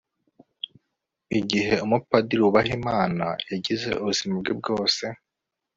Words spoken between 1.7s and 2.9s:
umupadiri wubaha